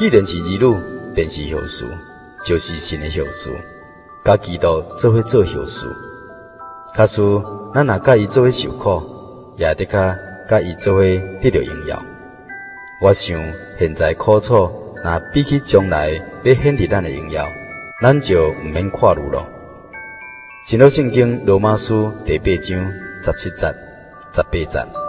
[0.00, 0.80] 既然是儿女，
[1.14, 1.84] 便是后嗣，
[2.42, 3.50] 就是神的后嗣。
[4.24, 5.86] 甲基督做伙做后嗣，
[6.96, 7.20] 假使
[7.74, 9.02] 咱若甲伊做伙受苦，
[9.58, 10.16] 也得甲
[10.48, 12.02] 甲伊做伙得到荣耀。
[13.02, 13.38] 我想
[13.78, 14.70] 现在苦楚，
[15.04, 16.12] 若比起将来
[16.44, 17.46] 要显得咱的荣耀，
[18.00, 19.46] 咱就毋免看虑了。
[20.64, 22.90] 新约圣经罗马书第八章
[23.22, 23.66] 十七节、
[24.32, 24.99] 十八节。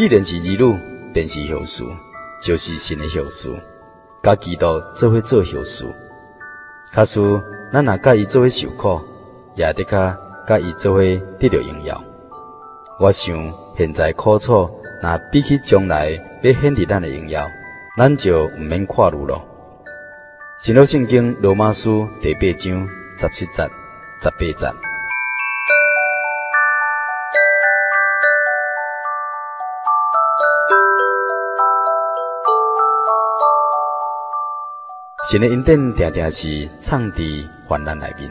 [0.00, 0.80] 既然是儿女，
[1.12, 1.84] 便是后嗣，
[2.40, 3.54] 就是神的后嗣。
[4.22, 5.84] 甲基督做伙做后嗣，
[6.90, 7.20] 假使
[7.70, 8.98] 咱若甲伊做伙受苦，
[9.56, 11.00] 也得甲甲伊做伙
[11.38, 12.02] 得到荣耀。
[12.98, 14.70] 我想现在苦楚，
[15.02, 17.46] 若比起将来要显示咱的荣耀，
[17.98, 19.44] 咱就毋免看虑了。
[20.60, 23.68] 新约圣经罗马书第八章十七节、
[24.18, 24.89] 十八节。
[35.30, 38.28] 神的恩典定定是藏伫患难内面，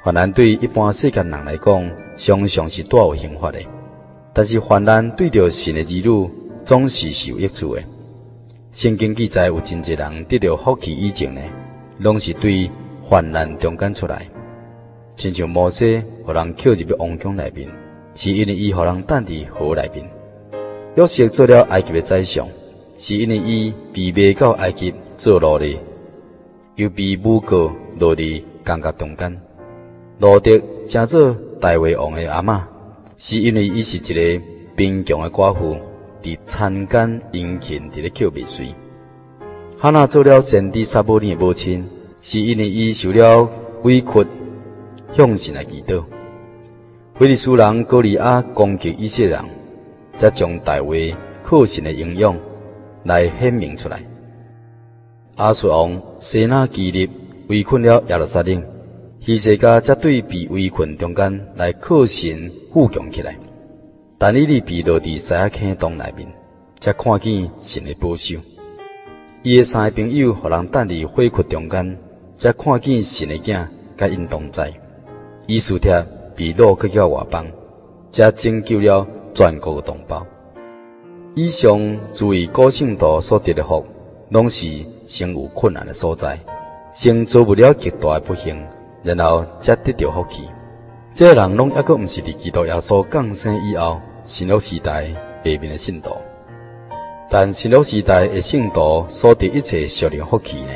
[0.00, 3.58] 患难对一般世间人来讲，常常是大有刑罚的。
[4.32, 6.30] 但是患难对着神的儿女，
[6.64, 7.82] 总是是有益处的。
[8.72, 11.42] 圣经记载有真侪人得到福气以前呢，
[11.98, 12.70] 拢是对
[13.06, 14.26] 患难中间出来。
[15.16, 17.68] 亲像摩西，互人扣入去王宫内面，
[18.14, 20.06] 是因为伊互人等伫河内面；
[20.94, 22.48] 约瑟做了埃及的宰相，
[22.96, 25.78] 是因为伊被卖到埃及做奴隶。
[26.76, 29.40] 又被诬告落伫监狱中间，
[30.18, 32.60] 罗得正做大卫王的阿嬷，
[33.16, 34.44] 是因为伊是一个
[34.76, 35.74] 贫穷的寡妇，
[36.22, 38.74] 伫田间殷勤伫咧捡麦穗。
[39.78, 41.82] 哈娜做了先知撒母耳的母亲，
[42.20, 43.48] 是因为伊受了
[43.82, 44.26] 委屈，
[45.16, 46.04] 向神来祈祷。
[47.18, 49.44] 非利斯人歌利亚攻击以色列人，
[50.16, 52.36] 才将大卫靠神的英勇
[53.04, 54.02] 来显明出来。
[55.36, 57.10] 阿述王西拿基立
[57.48, 58.62] 围困了耶路撒冷，
[59.20, 63.36] 希西家则对被围困中间来靠神富强起来。
[64.16, 66.26] 但以理被落伫西坑洞内面，
[66.80, 68.36] 才看见神的保守。
[69.42, 71.98] 伊的三个朋友互人等伫火窟中间，
[72.38, 74.72] 才看见神的囝甲因同在。
[75.46, 76.02] 伊斯帖
[76.34, 77.46] 被掳去叫外邦，
[78.10, 80.26] 才拯救了全国的同胞。
[81.34, 81.78] 以上
[82.14, 83.84] 注意个性度所得的福，
[84.30, 84.84] 拢是。
[85.08, 86.36] 生有困难的所在，
[86.90, 88.60] 先做不了极大的不幸，
[89.04, 90.50] 然后才得到福气。
[91.14, 96.10] 这个人拢抑搁毋是伫基督耶稣降生以后，新约时代下面的信徒。
[97.30, 100.72] 但新约时代的信徒所得一切属灵福气呢，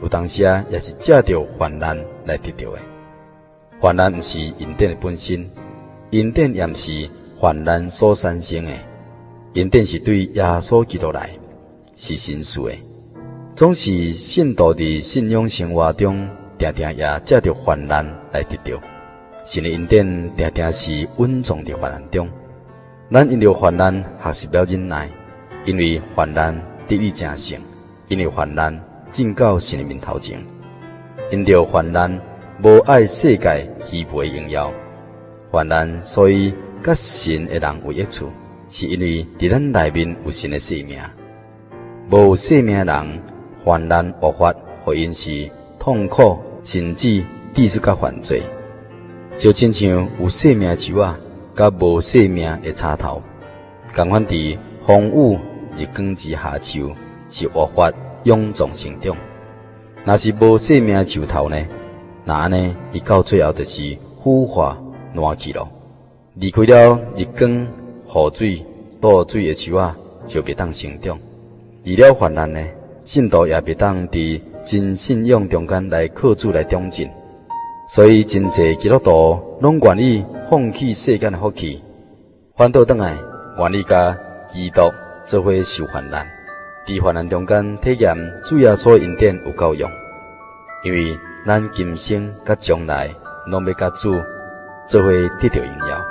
[0.00, 1.94] 有当时啊，也是借着患难
[2.24, 2.78] 来得到的。
[3.82, 5.46] 患难毋是恩典的本身，
[6.12, 7.06] 恩典也毋是
[7.38, 8.72] 患难所产生的，
[9.56, 11.28] 恩典是对耶稣基督来，
[11.96, 12.72] 是神赐的。
[13.56, 16.28] 总是信徒伫信仰生活中，
[16.58, 18.82] 定定也借着患难来得到。
[19.44, 20.04] 神的恩典，
[20.34, 22.28] 定定是稳重伫患难中。
[23.12, 25.08] 咱因着患难学习了忍耐，
[25.64, 27.56] 因为患难得以成圣，
[28.08, 28.76] 因为患难
[29.08, 30.44] 进到神的面头前。
[31.30, 32.20] 因着患难
[32.60, 34.72] 无爱世界虚浮的荣耀，
[35.52, 38.28] 患难所以甲神的人有益处，
[38.68, 40.98] 是因为伫咱内面有神的性命，
[42.10, 43.22] 无性命的人。
[43.64, 44.54] 患难恶法，
[44.84, 48.42] 互因是痛苦，甚至致死甲犯罪，
[49.38, 51.18] 就亲像有生命树啊，
[51.54, 53.22] 甲无生命的插头，
[53.96, 55.38] 共款伫风雨
[55.76, 56.92] 日光之下，树
[57.30, 57.90] 是恶法
[58.24, 59.16] 臃肿成长。
[60.04, 61.66] 若是无生命的树头呢？
[62.26, 64.78] 那呢，伊到最后就是腐化
[65.14, 65.68] 烂去咯。
[66.34, 68.66] 离开了日光、雨水、
[69.00, 69.96] 倒水的树啊，
[70.26, 71.18] 就别当成长。
[71.84, 72.60] 除了患难呢？
[73.04, 77.08] 信徒也别当伫真信仰中间来靠主来长进，
[77.88, 81.82] 所以真济基督徒拢愿意放弃世间的福气，
[82.56, 83.14] 反倒转来
[83.58, 84.16] 愿意甲
[84.48, 84.90] 基督
[85.26, 86.26] 做伙受患难，
[86.86, 89.90] 伫患难中间体验主耶稣恩典有够用，
[90.84, 91.16] 因为
[91.46, 93.10] 咱今生甲将来
[93.48, 94.14] 拢要甲主
[94.88, 96.03] 做伙得到荣耀。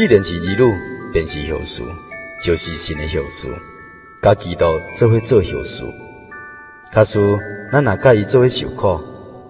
[0.00, 1.82] 既然是儿女，便是后嗣，
[2.42, 3.48] 就是神的后嗣，
[4.22, 4.64] 甲基督
[4.96, 5.84] 做伙做后嗣。
[6.90, 7.20] 假使
[7.70, 8.98] 咱若甲伊做伙受苦，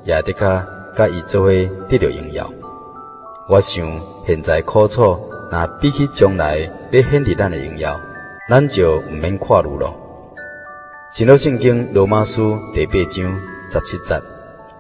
[0.03, 0.67] 也得甲
[0.97, 1.51] 甲伊做伙
[1.89, 2.53] 得到荣耀。
[3.49, 3.89] 我想
[4.27, 5.17] 现在苦楚，
[5.53, 8.01] 若比起将来要显得咱的荣耀，
[8.49, 9.95] 咱就毋免看虑了。
[11.13, 14.21] 新约圣经罗马书第八章十七节、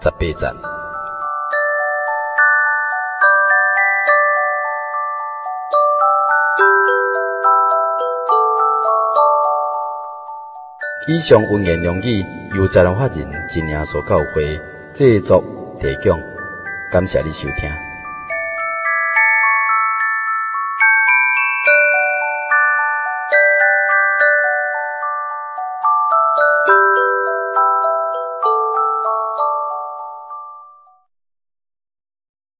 [0.01, 0.80] 十八节。
[11.13, 12.25] 以上文言良语
[12.55, 14.61] 由在人法人真耶所教会
[14.93, 15.43] 制作
[15.77, 16.23] 提供，
[16.89, 17.90] 感谢你收听。